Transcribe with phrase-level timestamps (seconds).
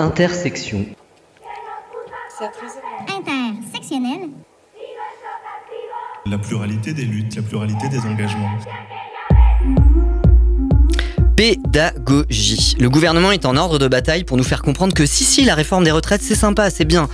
[0.00, 0.86] Intersection.
[3.08, 4.30] Intersectionnel.
[6.24, 8.58] La pluralité des luttes, la pluralité des engagements.
[11.38, 12.74] Pédagogie.
[12.80, 15.54] Le gouvernement est en ordre de bataille pour nous faire comprendre que si si la
[15.54, 17.08] réforme des retraites c'est sympa, c'est bien.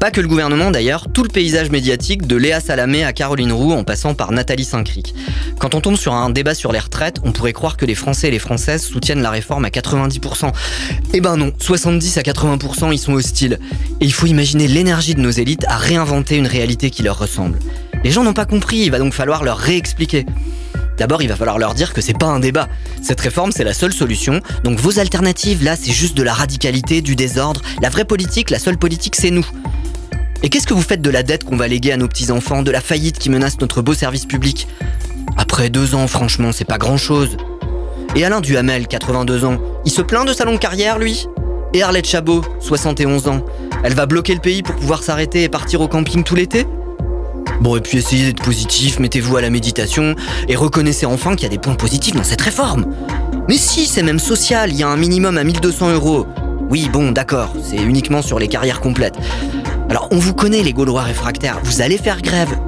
[0.00, 3.72] Pas que le gouvernement d'ailleurs, tout le paysage médiatique de Léa Salamé à Caroline Roux
[3.72, 5.14] en passant par Nathalie Saint-Cric.
[5.58, 8.28] Quand on tombe sur un débat sur les retraites, on pourrait croire que les Français
[8.28, 10.52] et les Françaises soutiennent la réforme à 90%.
[11.12, 13.58] Eh ben non, 70 à 80% ils sont hostiles.
[14.00, 17.58] Et il faut imaginer l'énergie de nos élites à réinventer une réalité qui leur ressemble.
[18.04, 20.24] Les gens n'ont pas compris, il va donc falloir leur réexpliquer.
[20.96, 22.68] D'abord, il va falloir leur dire que c'est pas un débat.
[23.06, 24.40] Cette réforme, c'est la seule solution.
[24.64, 27.62] Donc vos alternatives, là, c'est juste de la radicalité, du désordre.
[27.80, 29.46] La vraie politique, la seule politique, c'est nous.
[30.42, 32.72] Et qu'est-ce que vous faites de la dette qu'on va léguer à nos petits-enfants, de
[32.72, 34.66] la faillite qui menace notre beau service public?
[35.36, 37.36] Après deux ans, franchement, c'est pas grand-chose.
[38.16, 41.28] Et Alain Duhamel, 82 ans, il se plaint de sa longue carrière, lui?
[41.74, 43.44] Et Arlette Chabot, 71 ans,
[43.84, 46.66] elle va bloquer le pays pour pouvoir s'arrêter et partir au camping tout l'été?
[47.60, 50.14] Bon, et puis essayez d'être positif, mettez-vous à la méditation
[50.48, 52.86] et reconnaissez enfin qu'il y a des points positifs dans cette réforme.
[53.48, 56.26] Mais si, c'est même social, il y a un minimum à 1200 euros.
[56.68, 59.16] Oui, bon, d'accord, c'est uniquement sur les carrières complètes.
[59.88, 62.58] Alors, on vous connaît, les Gaulois réfractaires, vous allez faire grève.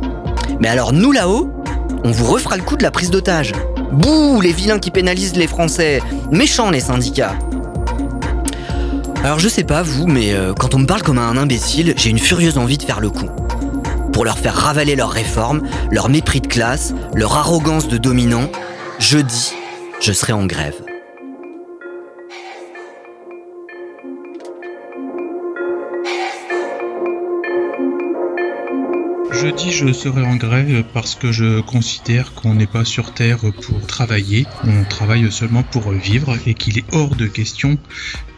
[0.61, 1.53] Mais alors, nous là-haut,
[2.05, 3.53] on vous refera le coup de la prise d'otage.
[3.93, 6.01] Bouh, les vilains qui pénalisent les Français.
[6.31, 7.35] Méchants, les syndicats.
[9.25, 12.11] Alors, je sais pas vous, mais euh, quand on me parle comme un imbécile, j'ai
[12.11, 13.29] une furieuse envie de faire le coup
[14.19, 18.51] pour leur faire ravaler leurs réformes, leur mépris de classe, leur arrogance de dominant,
[18.99, 19.53] jeudi,
[20.01, 20.75] je serai en grève.
[29.31, 33.87] Jeudi, je serai en grève parce que je considère qu'on n'est pas sur Terre pour
[33.87, 37.79] travailler, on travaille seulement pour vivre et qu'il est hors de question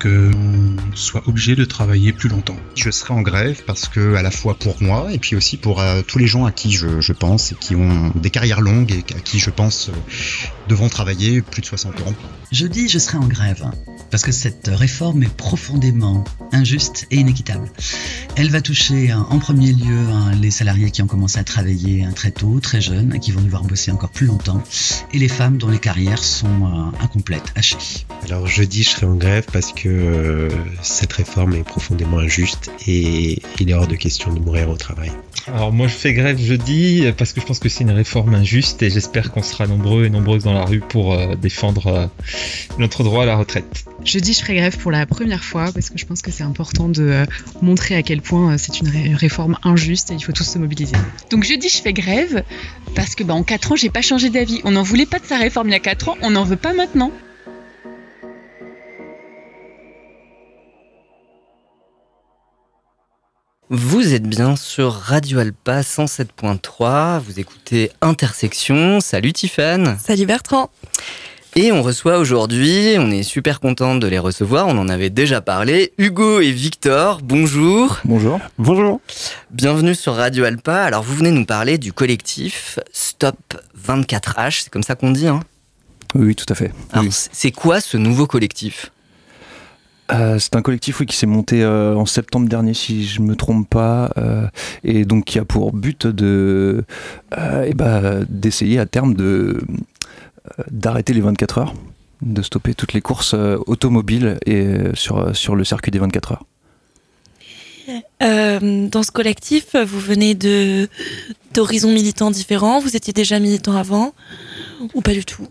[0.01, 2.57] qu'on soit obligé de travailler plus longtemps.
[2.75, 5.81] Je serai en grève parce que, à la fois pour moi et puis aussi pour
[5.81, 8.93] euh, tous les gens à qui je, je, pense et qui ont des carrières longues
[8.93, 9.93] et à qui je pense euh,
[10.69, 12.15] devront travailler plus de 60 ans.
[12.51, 13.65] Jeudi, je serai en grève
[14.11, 17.71] parce que cette réforme est profondément injuste et inéquitable.
[18.37, 22.13] Elle va toucher en premier lieu hein, les salariés qui ont commencé à travailler hein,
[22.15, 24.63] très tôt, très jeunes, et qui vont devoir bosser encore plus longtemps,
[25.13, 27.77] et les femmes dont les carrières sont euh, incomplètes, hachées.
[28.25, 30.49] Alors jeudi, je serai en grève parce que euh,
[30.83, 35.13] cette réforme est profondément injuste et il est hors de question de mourir au travail.
[35.47, 38.83] Alors moi, je fais grève jeudi parce que je pense que c'est une réforme injuste
[38.83, 42.07] et j'espère qu'on sera nombreux et nombreuses dans la rue pour euh, défendre euh,
[42.79, 43.85] notre droit à la retraite.
[44.05, 46.89] Jeudi, je ferai grève pour la première fois parce que je pense que c'est important
[46.89, 47.25] de euh,
[47.61, 50.59] montrer à quel point euh, c'est une ré- réforme injuste et il faut tous se
[50.59, 50.97] mobiliser.
[51.31, 52.43] Donc jeudi, je fais grève
[52.95, 54.61] parce que bah, en 4 ans, j'ai pas changé d'avis.
[54.65, 56.57] On n'en voulait pas de sa réforme il y a 4 ans, on n'en veut
[56.57, 57.13] pas maintenant.
[63.69, 69.01] Vous êtes bien sur Radio Alpa 107.3, vous écoutez Intersection.
[69.01, 69.97] Salut Tiffane.
[70.03, 70.71] Salut Bertrand.
[71.57, 75.41] Et on reçoit aujourd'hui, on est super content de les recevoir, on en avait déjà
[75.41, 77.99] parlé, Hugo et Victor, bonjour.
[78.05, 78.39] Bonjour.
[78.57, 79.01] Bonjour.
[79.51, 80.77] Bienvenue sur Radio Alpa.
[80.83, 83.37] Alors vous venez nous parler du collectif Stop
[83.85, 85.41] 24H, c'est comme ça qu'on dit hein?
[86.15, 86.71] Oui, oui, tout à fait.
[86.93, 87.11] Alors Oui.
[87.33, 88.93] c'est- quoi ce nouveau collectif?
[90.13, 93.35] Euh, c'est un collectif oui, qui s'est monté euh, en septembre dernier, si je me
[93.37, 94.47] trompe pas, euh,
[94.85, 96.85] et donc qui a pour but de
[97.37, 99.61] euh, eh ben, d'essayer à terme de
[100.71, 101.75] d'arrêter les 24 heures,
[102.23, 105.99] de stopper toutes les courses euh, automobiles et euh, sur euh, sur le circuit des
[105.99, 106.45] 24 heures.
[108.21, 110.89] Dans ce collectif, vous venez de
[111.55, 112.79] d'horizons militants différents.
[112.79, 114.15] Vous étiez déjà militant avant
[114.95, 115.49] ou pas du tout?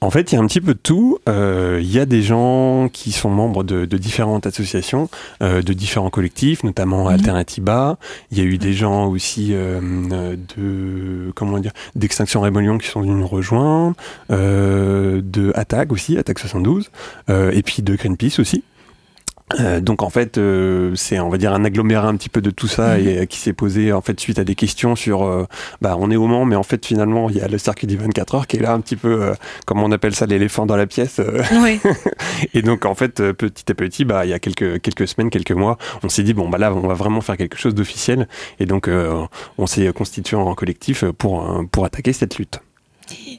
[0.00, 1.18] En fait, il y a un petit peu de tout.
[1.28, 5.08] Euh, Il y a des gens qui sont membres de, de différentes associations,
[5.42, 7.98] euh, de différents collectifs, notamment Alternatiba.
[8.30, 13.00] Il y a eu des gens aussi euh, de comment dire d'Extinction Rébellion qui sont
[13.00, 13.94] venus nous rejoindre,
[14.30, 16.90] de Attaque aussi, Attaque 72,
[17.30, 18.62] euh, et puis de Greenpeace aussi.
[19.60, 22.50] Euh, donc en fait, euh, c'est on va dire un agglomérat un petit peu de
[22.50, 25.46] tout ça et euh, qui s'est posé en fait suite à des questions sur, euh,
[25.80, 27.96] bah on est au Mans, mais en fait finalement il y a le circuit des
[27.96, 29.32] 24 heures qui est là un petit peu,
[29.64, 31.20] comme on appelle ça, l'éléphant dans la pièce.
[31.62, 31.80] Oui.
[32.54, 35.52] et donc en fait petit à petit, bah il y a quelques quelques semaines, quelques
[35.52, 38.28] mois, on s'est dit bon bah là on va vraiment faire quelque chose d'officiel
[38.58, 38.90] et donc
[39.58, 42.60] on s'est constitué en collectif pour pour attaquer cette lutte.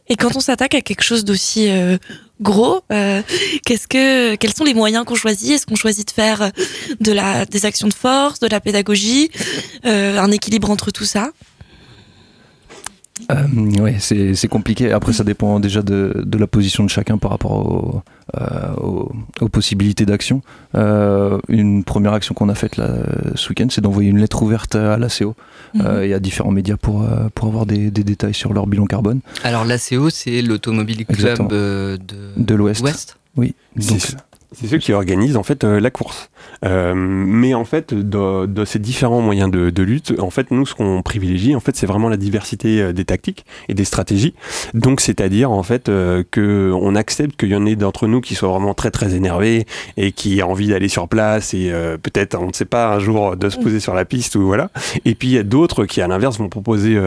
[0.07, 1.97] Et quand on s'attaque à quelque chose d'aussi euh,
[2.41, 3.21] gros, euh,
[3.65, 5.51] qu'est-ce que, quels sont les moyens qu'on choisit?
[5.51, 6.51] Est-ce qu'on choisit de faire
[6.99, 9.31] de la, des actions de force, de la pédagogie,
[9.85, 11.31] euh, un équilibre entre tout ça?
[13.31, 14.91] Euh, ouais, c'est compliqué.
[14.91, 18.01] Après, ça dépend déjà de, de la position de chacun par rapport au,
[18.81, 19.11] aux,
[19.41, 20.41] aux, possibilités d'action.
[20.73, 22.89] une première action qu'on a faite là,
[23.35, 25.35] ce week-end, c'est d'envoyer une lettre ouverte à l'ACO
[25.73, 26.03] mhm.
[26.03, 29.19] et à différents médias pour, pour avoir des, des, détails sur leur bilan carbone.
[29.43, 31.99] Alors l'ACO, c'est l'Automobile Club de,
[32.37, 33.17] de l'Ouest.
[33.35, 33.53] Oui.
[33.75, 34.15] Donc,
[34.53, 36.29] c'est ceux qui organisent en fait la course.
[36.65, 41.01] Euh, mais en fait, de, ces différents moyens de, lutte, en fait, nous, ce qu'on
[41.01, 44.33] privilégie, en fait, c'est vraiment la diversité euh, des tactiques et des stratégies.
[44.73, 48.35] Donc, c'est-à-dire, en fait, euh, que on accepte qu'il y en ait d'entre nous qui
[48.35, 49.65] soient vraiment très, très énervés
[49.97, 52.99] et qui aient envie d'aller sur place et euh, peut-être, on ne sait pas, un
[52.99, 54.69] jour de se poser sur la piste ou voilà.
[55.05, 56.97] Et puis, il y a d'autres qui, à l'inverse, vont proposer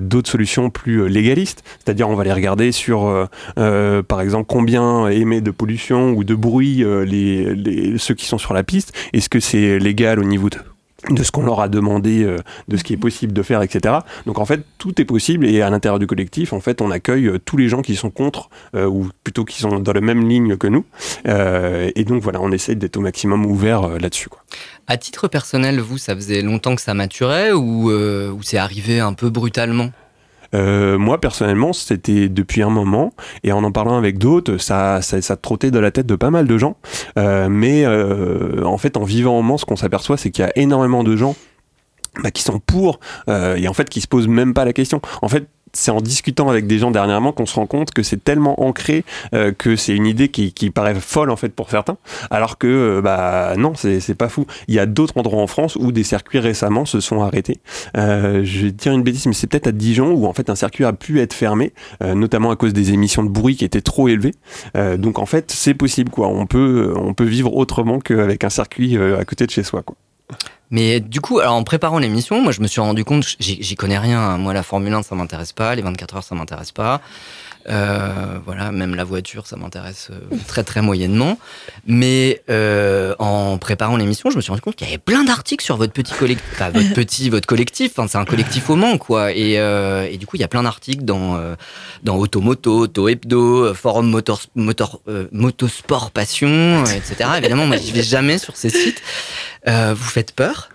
[0.00, 1.62] d'autres solutions plus légalistes.
[1.78, 6.71] C'est-à-dire, on va les regarder sur, par exemple, combien émet de pollution ou de bruit
[6.78, 10.58] les, les, ceux qui sont sur la piste est-ce que c'est légal au niveau de
[11.10, 12.38] de ce qu'on leur a demandé, euh,
[12.68, 13.96] de ce qui est possible de faire, etc.
[14.26, 17.26] Donc en fait, tout est possible et à l'intérieur du collectif, en fait, on accueille
[17.26, 20.28] euh, tous les gens qui sont contre euh, ou plutôt qui sont dans la même
[20.28, 20.84] ligne que nous.
[21.24, 24.28] et donc voilà, on essaie d'être au maximum ouvert là-dessus.
[24.86, 29.12] À titre personnel, vous, ça faisait longtemps que ça maturait ou, ou c'est arrivé un
[29.12, 29.90] peu brutalement?
[30.54, 33.12] Euh, moi, personnellement, c'était depuis un moment,
[33.42, 36.46] et en en parlant avec d'autres, ça, ça, trottait de la tête de pas mal
[36.46, 36.76] de gens.
[37.18, 40.48] Euh, mais euh, en fait, en vivant en Mans, ce qu'on s'aperçoit, c'est qu'il y
[40.48, 41.34] a énormément de gens
[42.22, 45.00] bah, qui sont pour, euh, et en fait, qui se posent même pas la question.
[45.22, 48.22] En fait, c'est en discutant avec des gens dernièrement qu'on se rend compte que c'est
[48.22, 49.04] tellement ancré
[49.34, 51.96] euh, que c'est une idée qui, qui, paraît folle en fait pour certains,
[52.30, 54.46] alors que euh, bah non, c'est pas fou.
[54.68, 57.60] Il y a d'autres endroits en France où des circuits récemment se sont arrêtés.
[57.96, 60.54] Euh, je vais dire une bêtise, mais c'est peut-être à Dijon où en fait un
[60.54, 61.72] circuit a pu être fermé,
[62.02, 64.34] euh, notamment à cause des émissions de bruit qui étaient trop élevées.
[64.76, 66.28] Euh, donc en fait, c'est possible quoi.
[66.28, 69.96] On peut on peut vivre autrement qu'avec un circuit à côté de chez soi quoi.
[70.72, 73.98] Mais du coup, alors en préparant l'émission, moi je me suis rendu compte, j'y connais
[73.98, 74.38] rien.
[74.38, 75.74] Moi, la Formule 1, ça m'intéresse pas.
[75.74, 77.02] Les 24 heures, ça m'intéresse pas.
[77.68, 81.38] Euh, voilà, même la voiture, ça m'intéresse euh, très très moyennement.
[81.86, 85.64] Mais euh, en préparant l'émission, je me suis rendu compte qu'il y avait plein d'articles
[85.64, 87.92] sur votre petit collectif, enfin, votre petit, votre collectif.
[87.94, 89.32] C'est un collectif au Mans, quoi.
[89.32, 91.54] Et, euh, et, du coup, il y a plein d'articles dans euh,
[92.02, 97.30] dans Automoto, Auto Hebdo, Forum Motor, Motor, Passion, etc.
[97.38, 99.02] Évidemment, moi, j'y vais jamais sur ces sites.
[99.66, 100.68] vous faites peur?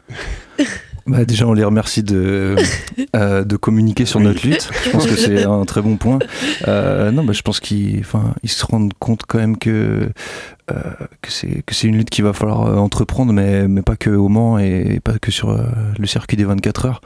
[1.07, 2.55] Bah déjà, on les remercie de,
[3.15, 4.69] euh, de communiquer sur notre lutte.
[4.83, 6.19] Je pense que c'est un très bon point.
[6.67, 10.09] Euh, non, bah, je pense qu'ils enfin, ils se rendent compte quand même que,
[10.71, 10.81] euh,
[11.21, 14.99] que c'est une lutte qu'il va falloir entreprendre, mais, mais pas que au Mans et
[15.01, 15.57] pas que sur
[15.97, 17.01] le circuit des 24 heures.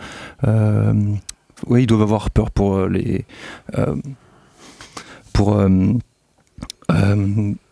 [1.67, 3.25] Oui, ils doivent avoir peur pour les.
[5.31, 5.63] pour,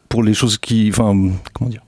[0.09, 0.89] pour les choses qui.
[0.89, 1.81] Enfin, comment dire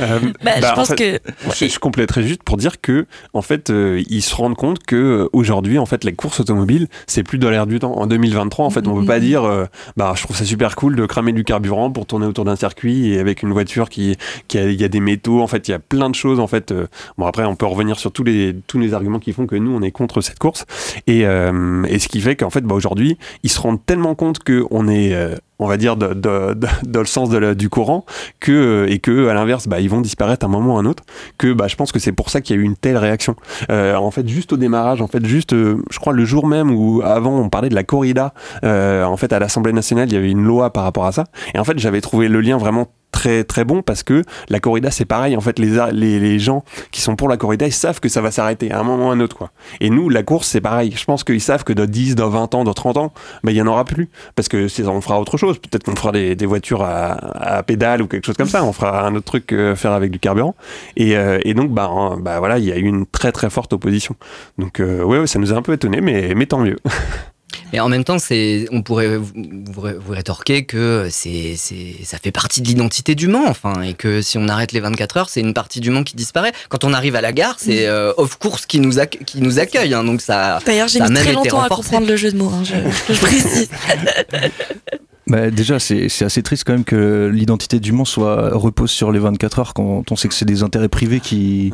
[0.00, 1.20] euh, bah, je bah, pense que
[1.54, 5.28] je, compléterai juste pour dire que en fait euh, ils se rendent compte que euh,
[5.32, 7.96] aujourd'hui en fait les courses automobiles c'est plus dans l'air du temps.
[7.96, 10.96] En 2023 en fait on peut pas dire euh, bah je trouve ça super cool
[10.96, 14.16] de cramer du carburant pour tourner autour d'un circuit et avec une voiture qui
[14.48, 15.40] qui a, il y a des métaux.
[15.40, 16.74] En fait il y a plein de choses en fait
[17.16, 19.72] bon après on peut revenir sur tous les tous les arguments qui font que nous
[19.74, 20.64] on est contre cette course.
[21.06, 24.64] Et et ce qui fait qu'en fait bah aujourd'hui ils se rendent tellement compte que
[24.70, 25.14] on est
[25.58, 28.04] on va dire, de, de, de, dans le sens de du courant,
[28.40, 30.84] que, et que, à l'inverse, bah, ils vont disparaître à un moment ou à un
[30.86, 31.04] autre,
[31.36, 33.36] que bah, je pense que c'est pour ça qu'il y a eu une telle réaction.
[33.70, 36.70] Euh, en fait, juste au démarrage, en fait, juste, euh, je crois, le jour même
[36.70, 38.34] où avant on parlait de la corrida,
[38.64, 41.24] euh, en fait, à l'Assemblée nationale, il y avait une loi par rapport à ça.
[41.54, 42.88] Et en fait, j'avais trouvé le lien vraiment
[43.28, 45.36] très très bon parce que la corrida c'est pareil.
[45.36, 48.30] En fait les, les, gens qui sont pour la corrida ils savent que ça va
[48.30, 49.50] s'arrêter à un moment ou à un autre quoi.
[49.80, 50.94] Et nous la course c'est pareil.
[50.96, 53.56] Je pense qu'ils savent que dans 10 dans 20 ans dans 30 ans bah, il
[53.56, 54.08] y en aura plus.
[54.34, 55.58] Parce que on fera autre chose.
[55.58, 57.12] Peut-être qu'on fera des, des voitures à,
[57.58, 58.64] à, pédale ou quelque chose comme ça.
[58.64, 60.54] On fera un autre truc euh, faire avec du carburant.
[60.96, 63.72] Et, euh, et donc bah, bah voilà il y a eu une très très forte
[63.72, 64.14] opposition.
[64.58, 66.78] Donc euh, ouais, ouais ça nous a un peu étonné mais, mais tant mieux
[67.72, 69.32] Mais en même temps, c'est, on pourrait vous,
[69.66, 71.56] vous rétorquer que c'est,
[72.04, 75.16] ça fait partie de l'identité du Mans, enfin, et que si on arrête les 24
[75.16, 76.52] heures, c'est une partie du Mans qui disparaît.
[76.68, 79.58] Quand on arrive à la gare, c'est euh, Off Course qui nous, accueille, qui nous
[79.58, 80.60] accueille, hein, donc ça.
[80.64, 83.70] D'ailleurs, j'ai mis très longtemps à comprendre le jeu de mots, hein, je, je précise.
[85.28, 89.18] Bah déjà, c'est assez triste quand même que l'identité du Mans soit repose sur les
[89.18, 91.70] 24 heures quand on sait que c'est des intérêts privés qui,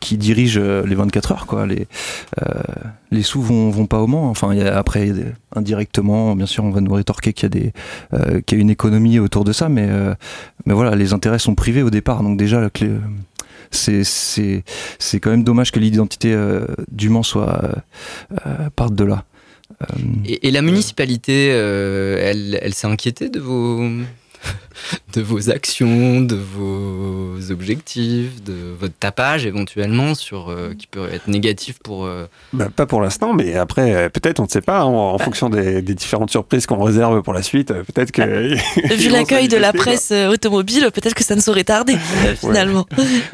[0.00, 1.46] qui dirigent euh, les 24 heures.
[1.46, 1.66] Quoi.
[1.66, 1.86] Les,
[2.42, 2.60] euh,
[3.10, 4.28] les sous vont, vont pas au Mans.
[4.28, 5.12] Enfin, y a, après,
[5.56, 7.72] indirectement, bien sûr, on va nous rétorquer qu'il y, a des,
[8.12, 10.14] euh, qu'il y a une économie autour de ça, mais, euh,
[10.66, 12.22] mais voilà, les intérêts sont privés au départ.
[12.22, 12.68] Donc déjà,
[13.70, 17.62] c'est quand même dommage que l'identité euh, du Mans soit
[18.46, 19.24] euh, parte de là.
[20.24, 23.88] Et, et, la municipalité, euh, elle, elle s'est inquiétée de vos,
[25.14, 31.28] de vos actions, de vos objectifs, de votre tapage éventuellement sur euh, qui peut être
[31.28, 32.04] négatif pour.
[32.06, 35.14] euh, Bah, pas pour l'instant, mais après, euh, peut-être, on ne sait pas, hein, en,
[35.14, 38.20] en fonction des, des différentes surprises qu'on réserve pour la suite, peut-être que.
[38.96, 41.96] Vu l'accueil de la presse automobile, peut-être que ça ne saurait tarder,
[42.36, 42.86] finalement.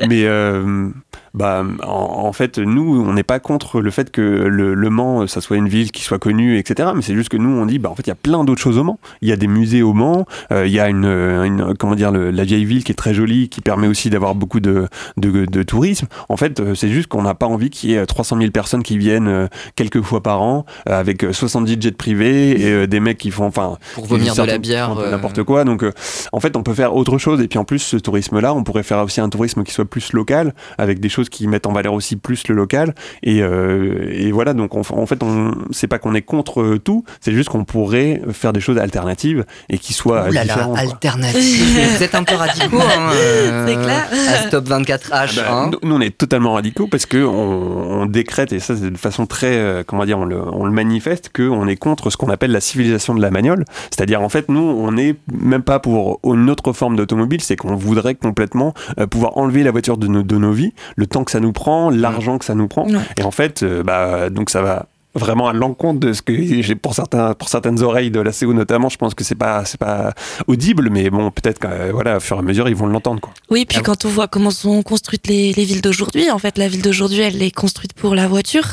[0.08, 0.88] Mais euh,
[1.34, 1.86] bah, en,
[2.26, 5.56] en fait, nous, on n'est pas contre le fait que le, le Mans, ça soit
[5.56, 6.90] une ville qui soit connue, etc.
[6.94, 8.60] Mais c'est juste que nous, on dit, bah, en fait, il y a plein d'autres
[8.62, 8.98] choses au Mans.
[9.22, 11.04] Il y a des musées au Mans, euh, il y a une,
[11.44, 14.34] une- comment dire, le- la vieille ville qui est très jolie, qui permet aussi d'avoir
[14.34, 16.06] beaucoup de, de, de tourisme.
[16.28, 18.82] En fait, euh, c'est juste qu'on n'a pas envie qu'il y ait 300 000 personnes
[18.82, 22.86] qui viennent euh, quelques fois par an, euh, avec euh, 70 jets privés et euh,
[22.86, 25.10] des mecs qui font, enfin, Pour qui de la bière, euh.
[25.10, 25.64] n'importe quoi.
[25.64, 25.92] Donc, euh,
[26.32, 27.40] en fait, on peut faire autre chose.
[27.40, 30.12] Et puis, en plus, ce tourisme-là, on pourrait faire aussi un tourisme qui soit plus
[30.12, 32.94] local, avec des choses qui mettent en valeur aussi plus le local.
[33.22, 34.54] Et, euh, et voilà.
[34.54, 37.64] Donc, on- en fait, on, c'est pas qu'on est contre euh, tout, c'est juste qu'on
[37.64, 40.78] pourrait faire des choses alternatives et qui soient Ouh là là, différentes.
[40.78, 40.80] quoi.
[41.96, 44.08] Vous êtes un peu radicaux, hein, euh, C'est clair.
[44.28, 44.98] À Stop 24H.
[45.10, 45.70] Ah bah, hein.
[45.72, 49.26] nous, nous, on est totalement radicaux parce que on, décrète et ça c'est de façon
[49.26, 52.28] très euh, comment dire on le, on le manifeste que on est contre ce qu'on
[52.28, 56.20] appelle la civilisation de la magnole c'est-à-dire en fait nous on n'est même pas pour
[56.24, 60.22] une autre forme d'automobile c'est qu'on voudrait complètement euh, pouvoir enlever la voiture de nos,
[60.22, 63.00] de nos vies le temps que ça nous prend l'argent que ça nous prend Ouais.
[63.18, 66.74] et en fait euh, bah donc ça va vraiment à l'encontre de ce que j'ai
[66.74, 69.80] pour certains pour certaines oreilles de la CO notamment je pense que c'est pas c'est
[69.80, 70.12] pas
[70.46, 73.20] audible mais bon peut-être que euh, voilà au fur et à mesure ils vont l'entendre
[73.20, 76.58] quoi Oui, puis quand on voit comment sont construites les, les villes d'aujourd'hui, en fait,
[76.58, 78.66] la ville d'aujourd'hui, elle est construite pour la voiture.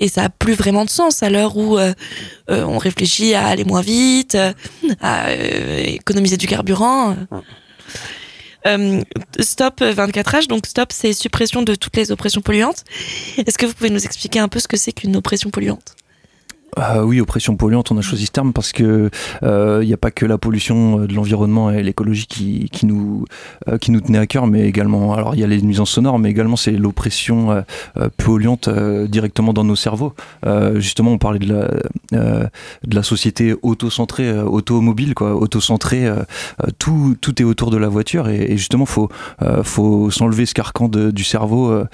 [0.00, 1.92] Et ça a plus vraiment de sens à l'heure où euh,
[2.50, 4.36] euh, on réfléchit à aller moins vite,
[5.00, 7.16] à euh, économiser du carburant.
[8.66, 9.02] Euh,
[9.40, 12.84] stop 24H, donc stop, c'est suppression de toutes les oppressions polluantes.
[13.38, 15.97] Est-ce que vous pouvez nous expliquer un peu ce que c'est qu'une oppression polluante?
[16.76, 19.10] Ah oui, oppression polluante, on a choisi ce terme parce que
[19.42, 23.24] il n'y a pas que la pollution euh, de l'environnement et l'écologie qui, qui nous
[23.68, 26.18] euh, qui nous tenait à cœur, mais également, alors il y a les nuisances sonores,
[26.20, 27.62] mais également c'est l'oppression euh,
[27.96, 30.14] euh, polluante euh, directement dans nos cerveaux.
[30.46, 31.70] Euh, justement, on parlait de la
[32.16, 32.46] euh,
[32.86, 36.06] de la société auto-centrée, euh, automobile, quoi, auto-centrée.
[36.06, 36.16] euh,
[36.62, 39.08] euh, tout tout est autour de la voiture et, et justement, faut
[39.42, 41.70] euh, faut s'enlever ce carcan de- du cerveau.
[41.70, 41.86] euh,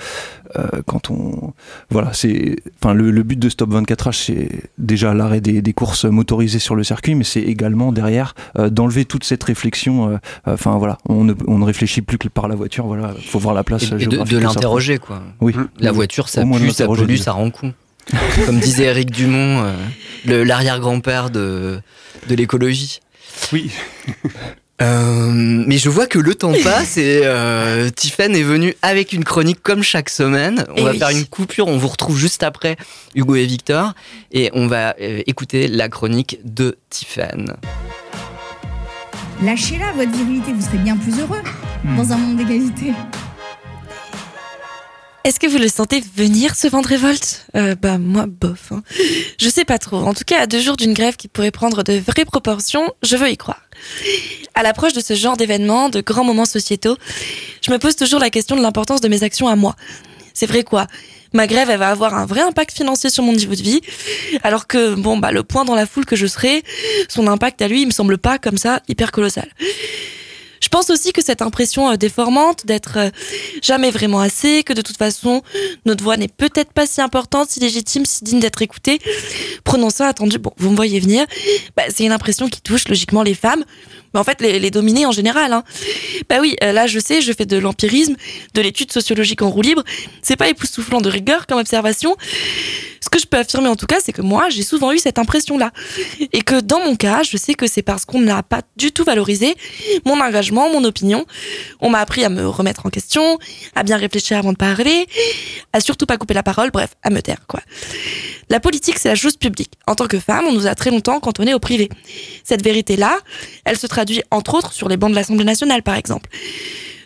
[0.58, 1.52] euh, quand on
[1.90, 6.04] voilà c'est enfin le, le but de Stop 24H c'est déjà l'arrêt des, des courses
[6.04, 10.16] motorisées sur le circuit mais c'est également derrière euh, d'enlever toute cette réflexion euh,
[10.46, 13.54] enfin voilà on ne, on ne réfléchit plus que par la voiture voilà faut voir
[13.54, 15.22] la place Et, et de, l'interroger, quoi.
[15.40, 17.24] oui La voiture, ça pue, ça pollue, déjà.
[17.24, 17.72] ça rend con.
[18.46, 21.80] Comme disait Eric Dumont, euh, l'arrière-grand-père de,
[22.28, 23.00] de l'écologie.
[23.52, 23.70] oui
[24.82, 29.24] Euh, mais je vois que le temps passe et euh, Tiffen est venu avec une
[29.24, 30.64] chronique comme chaque semaine.
[30.70, 30.98] On Eh va oui.
[30.98, 32.76] faire une coupure, on vous retrouve juste après
[33.14, 33.92] Hugo et Victor
[34.32, 37.54] et on va euh, écouter la chronique de Tiffen.
[39.42, 41.40] Lâchez-la, votre virilité, vous serez bien plus heureux
[41.96, 42.92] dans un monde d'égalité.
[45.24, 47.46] Est-ce que vous le sentez venir ce vent de révolte?
[47.56, 48.72] Euh, Bah moi, bof.
[48.72, 48.82] hein.
[49.40, 49.96] Je sais pas trop.
[49.96, 53.16] En tout cas, à deux jours d'une grève qui pourrait prendre de vraies proportions, je
[53.16, 53.62] veux y croire.
[54.54, 56.96] À l'approche de ce genre d'événements, de grands moments sociétaux,
[57.62, 59.76] je me pose toujours la question de l'importance de mes actions à moi.
[60.32, 60.86] C'est vrai quoi?
[61.32, 63.80] Ma grève, elle va avoir un vrai impact financier sur mon niveau de vie,
[64.44, 66.62] alors que bon bah le point dans la foule que je serai,
[67.08, 69.48] son impact à lui, il me semble pas comme ça hyper colossal.
[70.64, 73.10] Je pense aussi que cette impression euh, déformante d'être euh,
[73.60, 75.42] jamais vraiment assez, que de toute façon,
[75.84, 78.98] notre voix n'est peut-être pas si importante, si légitime, si digne d'être écoutée.
[79.64, 81.26] Prenons ça attendu, bon, vous me voyez venir.
[81.76, 83.62] Bah, c'est une impression qui touche logiquement les femmes,
[84.14, 85.52] mais en fait les, les dominés en général.
[85.52, 85.64] Hein.
[86.30, 88.16] Bah oui, euh, là je sais, je fais de l'empirisme,
[88.54, 89.84] de l'étude sociologique en roue libre.
[90.22, 92.16] C'est pas époustouflant de rigueur comme observation.
[93.04, 95.18] Ce que je peux affirmer en tout cas, c'est que moi, j'ai souvent eu cette
[95.18, 95.72] impression-là.
[96.32, 99.04] Et que dans mon cas, je sais que c'est parce qu'on n'a pas du tout
[99.04, 99.56] valorisé
[100.06, 101.26] mon engagement, mon opinion.
[101.80, 103.38] On m'a appris à me remettre en question,
[103.74, 105.06] à bien réfléchir avant de parler,
[105.74, 107.60] à surtout pas couper la parole, bref, à me taire, quoi.
[108.48, 109.72] La politique, c'est la chose publique.
[109.86, 111.90] En tant que femme, on nous a très longtemps cantonnés au privé.
[112.42, 113.18] Cette vérité-là,
[113.66, 116.30] elle se traduit entre autres sur les bancs de l'Assemblée nationale, par exemple.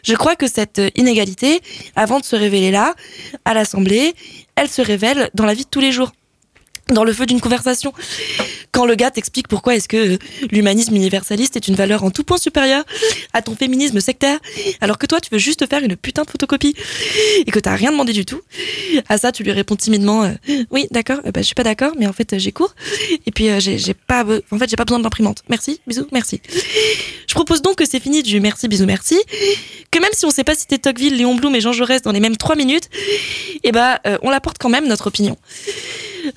[0.04, 1.60] Je crois que cette inégalité,
[1.96, 2.94] avant de se révéler là,
[3.44, 4.14] à l'Assemblée,
[4.58, 6.10] elle se révèle dans la vie de tous les jours.
[6.92, 7.92] Dans le feu d'une conversation.
[8.72, 10.18] Quand le gars t'explique pourquoi est-ce que
[10.50, 12.84] l'humanisme universaliste est une valeur en tout point supérieure
[13.32, 14.38] à ton féminisme sectaire,
[14.80, 16.74] alors que toi tu veux juste faire une putain de photocopie
[17.46, 18.40] et que t'as rien demandé du tout.
[19.08, 20.32] À ça tu lui réponds timidement euh,
[20.70, 22.74] oui d'accord, euh, bah, je suis pas d'accord, mais en fait euh, j'ai cours
[23.26, 25.42] et puis euh, j'ai pas, en fait j'ai pas besoin d'imprimante.
[25.48, 26.40] Merci, bisous, merci.
[27.26, 29.18] Je propose donc que c'est fini du merci, bisous, merci.
[29.90, 32.20] Que même si on sait pas citer Tocqueville, Léon Blum et Jean Jaurès dans les
[32.20, 32.88] mêmes trois minutes,
[33.64, 35.36] eh ben, euh, on apporte quand même notre opinion.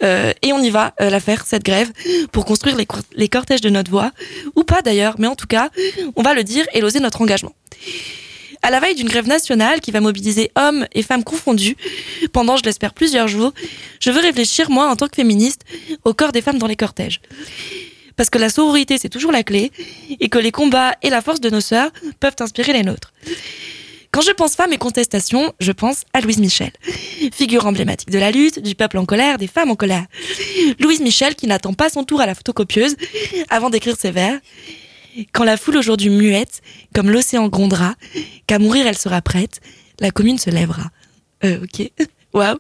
[0.04, 1.92] Euh, et on y va euh, la faire, cette grève,
[2.32, 4.12] pour construire les, les cortèges de notre voix,
[4.56, 5.70] ou pas d'ailleurs, mais en tout cas,
[6.16, 7.54] on va le dire et l'oser notre engagement.
[8.64, 11.76] À la veille d'une grève nationale qui va mobiliser hommes et femmes confondus
[12.32, 13.54] pendant, je l'espère, plusieurs jours,
[14.00, 15.62] je veux réfléchir, moi, en tant que féministe,
[16.06, 17.22] au corps des femmes dans les cortèges.
[18.16, 19.72] Parce que la sororité, c'est toujours la clé,
[20.20, 23.14] et que les combats et la force de nos sœurs peuvent inspirer les nôtres.
[24.12, 26.72] Quand je pense femmes et contestation, je pense à Louise Michel,
[27.34, 30.06] figure emblématique de la lutte, du peuple en colère, des femmes en colère.
[30.80, 32.98] Louise Michel qui n'attend pas son tour à la photocopieuse
[33.50, 34.38] avant d'écrire ses vers.
[35.32, 36.62] Quand la foule aujourd'hui muette,
[36.94, 37.96] comme l'océan grondera,
[38.48, 39.62] qu'à mourir elle sera prête,
[40.02, 40.90] la commune se lèvera.
[41.46, 41.90] Euh, ok.
[42.34, 42.58] Waouh.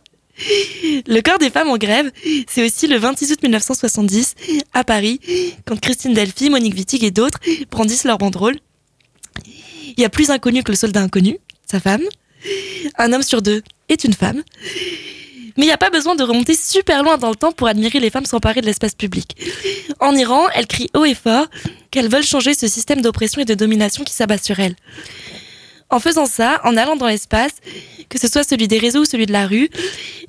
[1.05, 2.12] Le corps des femmes en grève,
[2.48, 4.36] c'est aussi le 26 août 1970,
[4.74, 5.20] à Paris,
[5.65, 7.39] quand Christine Delphi, Monique Wittig et d'autres
[7.70, 8.58] brandissent leur banderole.
[9.98, 11.38] Il y a plus inconnu que le soldat inconnu,
[11.69, 12.03] sa femme.
[12.98, 14.41] Un homme sur deux est une femme.
[15.57, 18.00] Mais il n'y a pas besoin de remonter super loin dans le temps pour admirer
[18.00, 19.36] les femmes s'emparer de l'espace public.
[20.00, 21.48] En Iran, elles crient haut et fort
[21.91, 24.75] qu'elles veulent changer ce système d'oppression et de domination qui s'abat sur elles.
[25.91, 27.51] En faisant ça, en allant dans l'espace,
[28.10, 29.69] que ce soit celui des réseaux ou celui de la rue,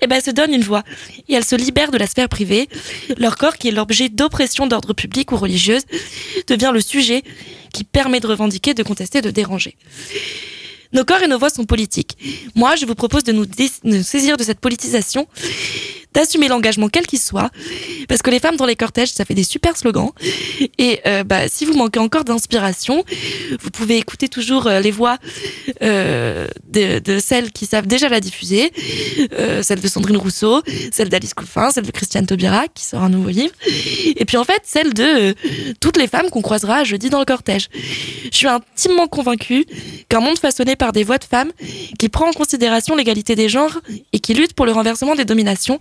[0.00, 0.82] eh ben, elles se donnent une voix.
[1.28, 2.68] Et elles se libèrent de la sphère privée.
[3.16, 5.82] Leur corps, qui est l'objet d'oppression d'ordre public ou religieuse,
[6.48, 7.22] devient le sujet
[7.72, 9.76] qui permet de revendiquer, de contester, de déranger.
[10.92, 12.18] Nos corps et nos voix sont politiques.
[12.54, 15.26] Moi, je vous propose de nous, dé- de nous saisir de cette politisation,
[16.14, 17.50] d'assumer l'engagement quel qu'il soit,
[18.08, 20.10] parce que les femmes dans les cortèges, ça fait des super slogans.
[20.78, 23.04] Et euh, bah, si vous manquez encore d'inspiration,
[23.60, 25.18] vous pouvez écouter toujours euh, les voix
[25.82, 28.72] euh, de, de celles qui savent déjà la diffuser,
[29.32, 33.08] euh, celle de Sandrine Rousseau, celle d'Alice Couffin, celle de Christiane Taubira, qui sort un
[33.08, 33.54] nouveau livre,
[34.16, 35.34] et puis en fait celle de euh,
[35.80, 37.68] toutes les femmes qu'on croisera jeudi dans le cortège.
[38.30, 39.66] Je suis intimement convaincue
[40.08, 41.52] qu'un monde façonné par des voix de femmes
[41.98, 43.80] qui prend en considération l'égalité des genres
[44.12, 45.80] et qui lutte pour le renversement des dominations,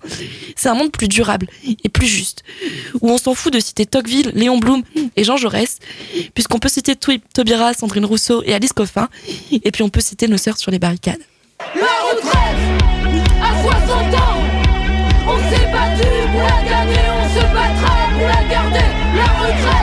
[0.56, 1.48] c'est un monde plus durable
[1.84, 2.44] et plus juste,
[3.02, 4.84] où on s'en fout de citer Tocqueville, Léon Blum
[5.16, 5.80] et Jean Jaurès,
[6.34, 9.10] puisqu'on peut citer Taubira, Sandrine Rousseau et Alice Coffin,
[9.52, 11.22] et puis on peut citer nos sœurs sur les barricades.
[11.76, 12.82] La retraite
[13.42, 14.42] à 60 ans
[15.28, 18.86] On s'est battu pour la gagner, on se battra pour la garder
[19.16, 19.81] La retraite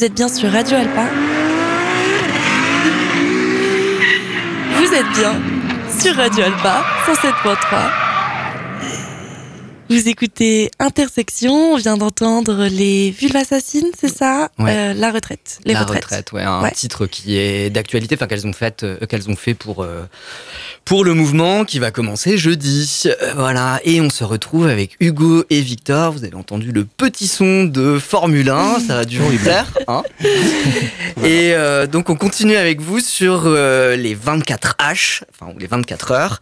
[0.00, 1.04] Vous êtes bien sur Radio Alpa.
[4.78, 5.34] Vous êtes bien
[5.98, 8.09] sur Radio Alpha 107.3.
[9.90, 14.72] Vous écoutez Intersection, on vient d'entendre les vulves assassines, c'est ça Ouais.
[14.72, 16.04] Euh, La retraite, les la retraites.
[16.04, 16.70] retraite, ouais, un Ouais.
[16.70, 20.04] titre qui est d'actualité, enfin qu'elles ont fait, euh, qu'elles ont fait pour euh,
[20.84, 23.02] pour le mouvement qui va commencer jeudi.
[23.34, 26.12] Voilà, et on se retrouve avec Hugo et Victor.
[26.12, 30.04] Vous avez entendu le petit son de Formule 1, ça va dû vous plaire, hein
[31.24, 31.52] Et
[31.90, 36.40] donc on continue avec vous sur les 24 H, enfin ou les 24 heures.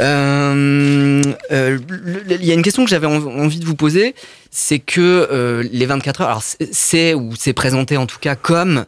[0.00, 1.78] Euh, euh,
[2.30, 4.14] Il y a une question que j'avais en- envie de vous poser,
[4.50, 5.00] c'est que
[5.30, 8.84] euh, les 24 heures, alors c'est- ou c'est présenté en tout cas comme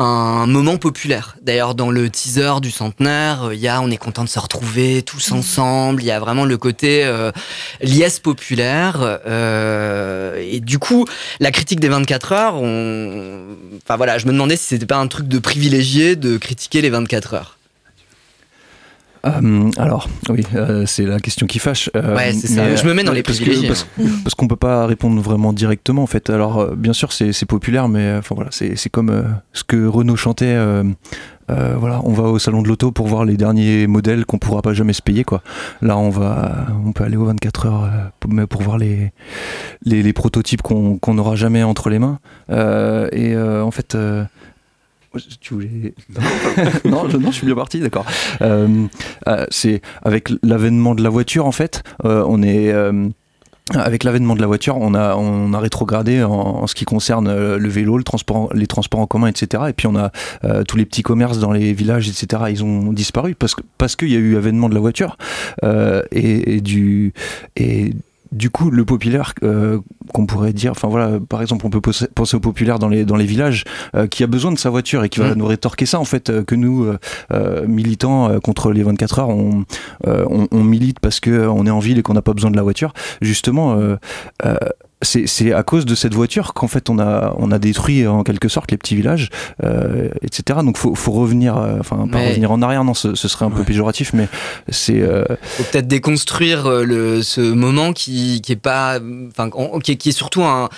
[0.00, 1.36] un moment populaire.
[1.42, 4.38] D'ailleurs, dans le teaser du centenaire, euh, il y a on est content de se
[4.38, 6.02] retrouver tous ensemble.
[6.02, 7.32] Il y a vraiment le côté euh,
[7.80, 8.98] liesse populaire.
[9.26, 11.04] euh, et du coup,
[11.40, 13.40] la critique des 24 heures, on...
[13.82, 16.90] enfin voilà, je me demandais si c'était pas un truc de privilégié de critiquer les
[16.90, 17.57] 24 heures.
[19.26, 21.90] Euh, alors, oui, euh, c'est la question qui fâche.
[21.96, 22.62] euh, Ouais, c'est ça.
[22.64, 24.04] mais, Je me mets dans les parce que- privilégiés, Parce, hein.
[24.24, 26.30] parce qu'on peut pas répondre vraiment directement, en fait.
[26.30, 30.16] Alors, bien sûr, c'est c'est populaire, mais enfin voilà, c'est c'est comme ce que Renault
[30.16, 30.56] chantait.
[31.48, 34.74] voilà, on va au salon de l'auto pour voir les derniers modèles qu'on pourra pas
[34.74, 35.42] jamais se payer, quoi.
[35.82, 37.88] Là, on va, on peut aller aux 24 heures
[38.20, 39.12] pour, mais pour voir les,
[39.84, 42.18] les, les prototypes qu'on qu'on n'aura jamais entre les mains.
[42.50, 43.96] Et en fait.
[45.40, 45.94] Tu voulais...
[46.84, 48.04] non, je, non, je suis bien parti, d'accord.
[48.42, 48.86] Euh,
[49.26, 52.72] euh, c'est avec l'avènement de la voiture, en fait, euh, on est.
[53.74, 57.68] avec l'avènement de la voiture, on a, on a rétrogradé en, ce qui concerne le
[57.68, 59.64] vélo, le transport, les transports en commun, etc.
[59.68, 60.10] Et puis on a
[60.66, 62.44] tous les petits commerces dans les villages, etc.
[62.50, 65.16] Ils ont disparu parce parce qu'il y a eu avènement de la voiture
[65.62, 67.12] et, et du
[67.56, 67.92] et
[68.32, 69.78] du coup, le populaire euh,
[70.12, 73.16] qu'on pourrait dire, enfin voilà, par exemple, on peut penser au populaire dans les dans
[73.16, 73.64] les villages
[73.94, 75.38] euh, qui a besoin de sa voiture et qui va Mm.
[75.38, 76.92] nous rétorquer ça en fait euh, que nous
[77.66, 79.64] militants euh, contre les 24 heures, on,
[80.06, 82.50] euh, on, on milite parce que on est en ville et qu'on n'a pas besoin
[82.50, 82.92] de la voiture.
[83.20, 83.78] Justement.
[85.02, 88.24] C'est c'est à cause de cette voiture qu'en fait on a on a détruit en
[88.24, 89.28] quelque sorte les petits villages
[89.62, 93.14] euh, etc donc faut faut revenir euh, enfin pas Mais- revenir en arrière non ce,
[93.14, 94.28] ce serait un peu péjoratif mais
[94.68, 99.50] c'est euh, faut peut-être déconstruire euh, le, ce moment qui, qui est pas, enfin,
[99.82, 100.68] qui, est- qui est surtout un,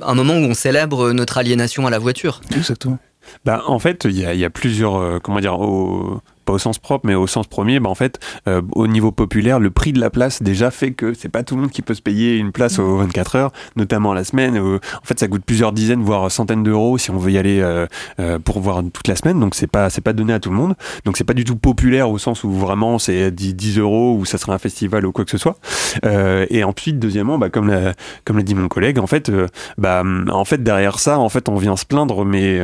[0.00, 2.40] un moment où on célèbre notre aliénation à la voiture.
[2.56, 2.98] Exactement.
[3.44, 6.54] Bah, en fait, il y a, il y a plusieurs, euh, comment dire, au, pas
[6.54, 9.68] au sens propre, mais au sens premier, bah, en fait, euh, au niveau populaire, le
[9.70, 12.00] prix de la place déjà fait que c'est pas tout le monde qui peut se
[12.00, 14.58] payer une place aux 24 heures, notamment la semaine.
[14.58, 17.60] où, en fait, ça coûte plusieurs dizaines, voire centaines d'euros si on veut y aller
[17.60, 17.86] euh,
[18.18, 19.38] euh, pour voir toute la semaine.
[19.38, 20.74] Donc, c'est pas, c'est pas donné à tout le monde.
[21.04, 24.24] Donc, c'est pas du tout populaire au sens où vraiment c'est 10, 10 euros ou
[24.24, 25.58] ça serait un festival ou quoi que ce soit.
[26.06, 27.92] Euh, et ensuite, deuxièmement, bah, comme l'a,
[28.24, 29.30] comme l'a dit mon collègue, en fait,
[29.76, 32.62] bah, en fait, derrière ça, en fait, on vient se plaindre, mais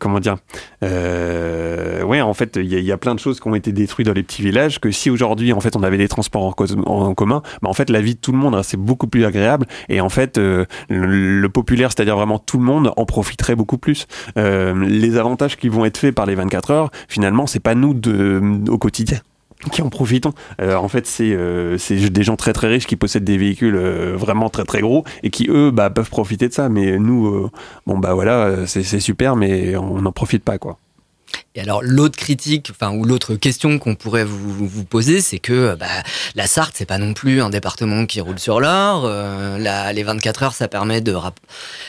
[0.00, 0.36] comment dire,
[0.82, 4.06] ouais, en fait, il y, a- y a plein de choses qui ont été détruites
[4.06, 4.80] dans les petits villages.
[4.80, 6.54] Que si aujourd'hui, en fait, on avait des transports
[6.86, 9.66] en, commun, bah, en fait, la vie de tout le monde, c'est beaucoup plus agréable.
[9.88, 14.06] Et en fait, euh, le, populaire, c'est-à-dire vraiment tout le monde, en profiterait beaucoup plus.
[14.36, 17.94] Euh, les avantages qui vont être faits par les 24 heures, finalement, c'est pas nous
[17.94, 19.18] de, au quotidien
[19.72, 20.34] qui en profitons.
[20.60, 21.34] Euh, en fait, c'est
[22.10, 25.48] des gens très très riches qui possèdent des véhicules vraiment très très gros et qui
[25.50, 26.68] eux bah, peuvent profiter de ça.
[26.68, 27.50] Mais nous,
[27.84, 30.78] bon bah voilà, c'est super, mais on n'en profite pas quoi.
[31.58, 35.52] Et alors l'autre critique, enfin ou l'autre question qu'on pourrait vous, vous poser, c'est que
[35.52, 35.86] euh, bah,
[36.36, 39.02] la Sarthe, c'est pas non plus un département qui roule sur l'or.
[39.06, 39.58] Euh,
[39.92, 41.40] les 24 heures, ça permet de, rap-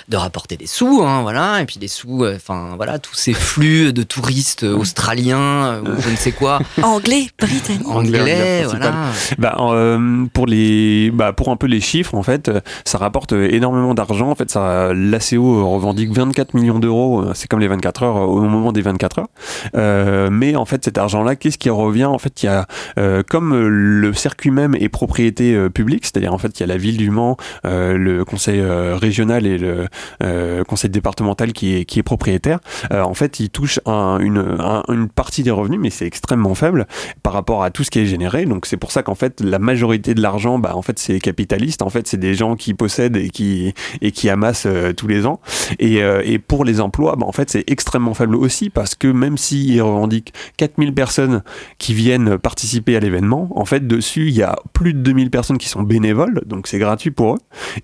[0.07, 1.61] de rapporter des sous, hein, voilà.
[1.61, 6.09] Et puis des sous, euh, enfin voilà, tous ces flux de touristes australiens ou je
[6.09, 6.61] ne sais quoi.
[6.81, 7.87] Anglais, britannique.
[7.87, 8.93] Anglais, voilà.
[9.37, 12.49] Bah, euh, pour les, bah, pour un peu les chiffres, en fait,
[12.85, 14.31] ça rapporte énormément d'argent.
[14.31, 17.23] En fait, ça, l'ACO revendique 24 millions d'euros.
[17.35, 19.27] C'est comme les 24 heures au moment des 24 heures.
[19.75, 22.05] Euh, mais en fait, cet argent-là, qu'est-ce qui revient?
[22.05, 22.67] En fait, il y a,
[22.97, 26.63] euh, comme euh, le circuit même est propriété euh, publique, c'est-à-dire en fait, il y
[26.63, 31.99] a la ville du Mans, le conseil régional et le conseil départemental qui est, qui
[31.99, 32.59] est propriétaire.
[32.91, 36.85] En fait, ils touchent un- une, un- une partie des revenus, mais c'est extrêmement faible
[37.23, 38.45] par rapport à tout ce qui est généré.
[38.45, 41.19] Donc c'est pour ça qu'en fait la majorité de l'argent, bah en fait c'est les
[41.19, 41.81] capitalistes.
[41.81, 44.67] En fait c'est des gens qui possèdent et qui et qui amassent
[44.97, 45.39] tous les ans.
[45.79, 49.37] Et, et pour les emplois, bah en fait c'est extrêmement faible aussi parce que même
[49.49, 51.43] s'ils revendiquent 4000 personnes
[51.77, 55.57] qui viennent participer à l'événement, en fait dessus il y a plus de 2000 personnes
[55.57, 57.39] qui sont bénévoles, donc c'est gratuit pour eux.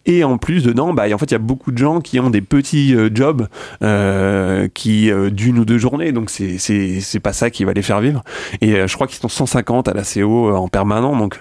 [0.06, 2.30] Et en plus dedans, bah en fait il y a beaucoup de gens qui ont
[2.30, 3.48] des petits euh, jobs
[3.82, 8.02] euh, qui euh, d'une ou deux journées, donc c'est pas ça qui va les faire
[8.02, 8.22] vivre.
[8.62, 11.40] Et je crois qu'ils sont 150 à la CO euh, en permanent, donc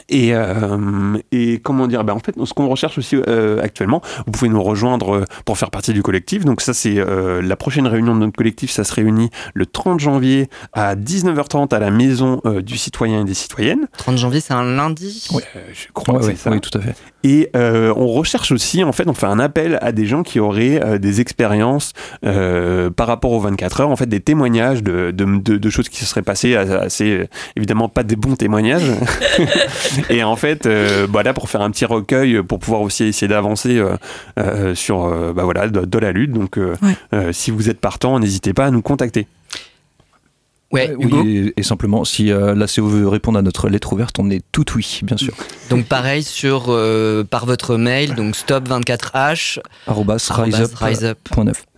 [0.09, 4.31] Et, euh, et comment dire ben En fait, ce qu'on recherche aussi euh, actuellement, vous
[4.31, 6.45] pouvez nous rejoindre euh, pour faire partie du collectif.
[6.45, 8.71] Donc ça, c'est euh, la prochaine réunion de notre collectif.
[8.71, 13.25] Ça se réunit le 30 janvier à 19h30 à la maison euh, du citoyen et
[13.25, 13.87] des citoyennes.
[13.97, 15.27] 30 janvier, c'est un lundi?
[15.33, 15.39] Euh,
[15.73, 16.51] je crois Ouais, que ouais, c'est ça.
[16.51, 16.95] oui, tout à fait.
[17.23, 20.39] Et euh, on recherche aussi, en fait, on fait un appel à des gens qui
[20.39, 21.93] auraient euh, des expériences
[22.25, 25.89] euh, par rapport aux 24 heures, en fait, des témoignages de, de, de- de choses
[25.89, 28.83] qui se seraient passées, assez, euh, évidemment pas des bons témoignages.
[30.09, 33.77] et en fait, euh, bah pour faire un petit recueil, pour pouvoir aussi essayer d'avancer
[33.77, 33.95] euh,
[34.39, 36.31] euh, sur euh, bah voilà, de, la lutte.
[36.31, 36.73] Donc, euh,
[37.31, 39.27] si vous êtes partant, n'hésitez pas à nous contacter.
[40.71, 44.19] Ouais, oui, et, et simplement, si euh, la CO veut répondre à notre lettre ouverte,
[44.19, 45.33] on est tout oui, bien sûr.
[45.71, 50.71] Donc pareil sur euh, par votre mail, donc stop24h Arrobas arrobas riseup.
[50.79, 51.17] riseup.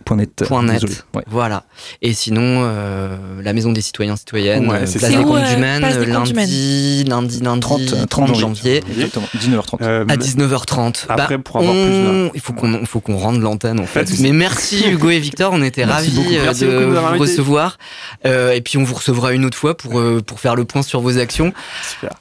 [0.04, 0.44] Point net.
[0.46, 0.74] Point net.
[0.80, 0.94] Désolé.
[1.14, 1.22] Ouais.
[1.26, 1.64] Voilà.
[2.02, 5.08] Et sinon, euh, la maison des citoyens citoyennes, Ouais, place ça.
[5.08, 8.82] des où, euh, Maine, place des lundi, lundi, lundi, 30, 30, janvier.
[8.90, 9.82] Exactement, 19h30.
[9.82, 11.06] Euh, à 19h30.
[11.08, 14.08] Après, Bah, pour avoir on- plus il faut qu'on faut qu'on rende l'antenne en fait.
[14.20, 16.32] Mais merci Hugo et Victor, on était Merci ravis beaucoup.
[16.34, 17.78] euh, Merci de beaucoup vous recevoir.
[18.26, 20.82] Euh, et puis on vous recevra une autre fois pour euh, pour faire le point
[20.82, 21.52] sur vos actions.
[21.88, 22.14] Super.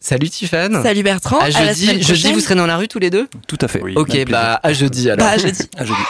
[0.00, 0.76] Salut Tiffany.
[0.82, 1.38] Salut Bertrand.
[1.38, 2.32] À à la jeudi, jeudi prochaine.
[2.34, 3.26] vous serez dans la rue tous les deux?
[3.48, 3.80] Tout à fait.
[3.96, 5.26] Ok, bah à jeudi alors.
[5.26, 5.62] Bah, à jeudi.
[5.78, 6.00] À jeudi.